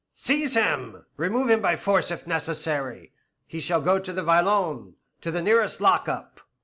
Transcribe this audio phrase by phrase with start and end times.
[0.15, 3.11] "Seize him, remove him by force if necessary.
[3.45, 6.39] He shall go to the violon to the nearest lock up."